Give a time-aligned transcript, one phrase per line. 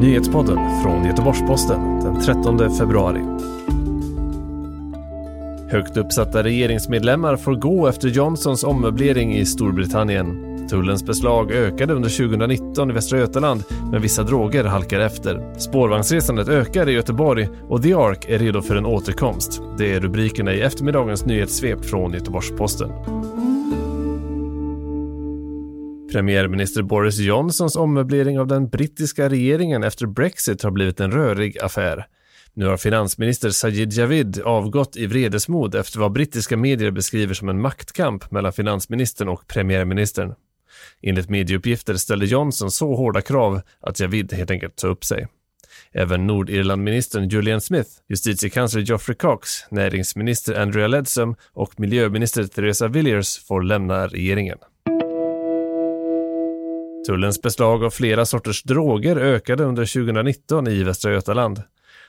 [0.00, 3.20] Nyhetspodden från Göteborgs-Posten den 13 februari.
[5.70, 10.56] Högt uppsatta regeringsmedlemmar får gå efter Johnsons ommöblering i Storbritannien.
[10.68, 15.58] Tullens beslag ökade under 2019 i Västra Götaland, men vissa droger halkar efter.
[15.58, 19.62] Spårvagnsresandet ökar i Göteborg och The Ark är redo för en återkomst.
[19.78, 22.90] Det är rubrikerna i eftermiddagens nyhetssvep från Göteborgs-Posten.
[26.12, 32.06] Premiärminister Boris Johnsons ommöblering av den brittiska regeringen efter Brexit har blivit en rörig affär.
[32.54, 37.60] Nu har finansminister Sajid Javid avgått i vredesmod efter vad brittiska medier beskriver som en
[37.60, 40.34] maktkamp mellan finansministern och premiärministern.
[41.02, 45.26] Enligt medieuppgifter ställde Johnson så hårda krav att Javid helt enkelt sa upp sig.
[45.92, 53.62] Även Nordirlandministern Julian Smith, justitiekansler Geoffrey Cox, näringsminister Andrea Leadsom och miljöminister Theresa Villiers får
[53.62, 54.58] lämna regeringen.
[57.06, 61.62] Tullens beslag av flera sorters droger ökade under 2019 i Västra Götaland.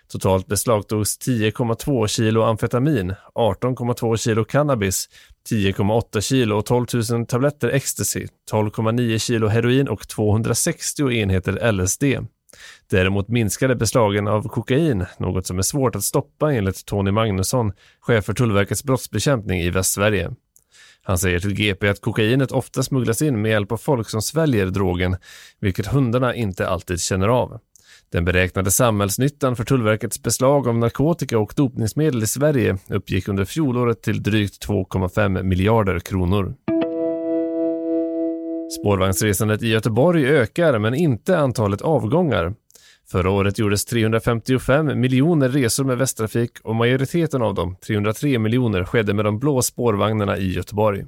[0.07, 5.09] Totalt beslagtogs 10,2 kilo amfetamin, 18,2 kilo cannabis,
[5.49, 12.03] 10,8 kilo och 12 000 tabletter ecstasy, 12,9 kilo heroin och 260 enheter LSD.
[12.89, 18.25] Däremot minskade beslagen av kokain, något som är svårt att stoppa enligt Tony Magnusson, chef
[18.25, 20.31] för Tullverkets brottsbekämpning i Västsverige.
[21.07, 24.65] Han säger till GP att kokainet ofta smugglas in med hjälp av folk som sväljer
[24.65, 25.17] drogen,
[25.59, 27.59] vilket hundarna inte alltid känner av.
[28.11, 34.01] Den beräknade samhällsnyttan för Tullverkets beslag av narkotika och dopningsmedel i Sverige uppgick under fjolåret
[34.01, 36.55] till drygt 2,5 miljarder kronor.
[38.79, 42.53] Spårvagnsresandet i Göteborg ökar, men inte antalet avgångar.
[43.11, 49.13] Förra året gjordes 355 miljoner resor med Västtrafik och majoriteten av dem, 303 miljoner, skedde
[49.13, 51.05] med de blå spårvagnarna i Göteborg.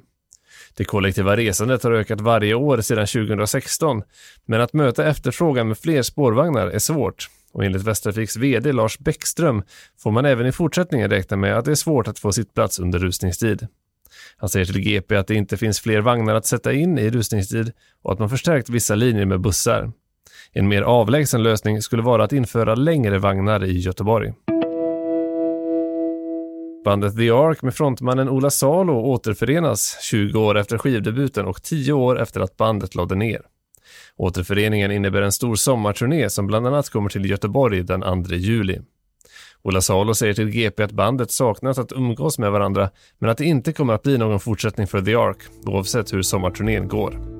[0.76, 4.02] Det kollektiva resandet har ökat varje år sedan 2016,
[4.44, 7.28] men att möta efterfrågan med fler spårvagnar är svårt.
[7.52, 9.62] Och enligt Västtrafiks VD Lars Bäckström
[9.98, 12.98] får man även i fortsättningen räkna med att det är svårt att få sittplats under
[12.98, 13.66] rusningstid.
[14.36, 17.72] Han säger till GP att det inte finns fler vagnar att sätta in i rusningstid
[18.02, 19.92] och att man förstärkt vissa linjer med bussar.
[20.52, 24.32] En mer avlägsen lösning skulle vara att införa längre vagnar i Göteborg.
[26.84, 32.20] Bandet The Ark med frontmannen Ola Salo återförenas 20 år efter skivdebuten och 10 år
[32.20, 33.40] efter att bandet lade ner.
[34.16, 38.78] Återföreningen innebär en stor sommarturné som bland annat kommer till Göteborg den 2 juli.
[39.62, 43.44] Ola Salo säger till GP att bandet saknat att umgås med varandra men att det
[43.44, 47.39] inte kommer att bli någon fortsättning för The Ark oavsett hur sommarturnén går.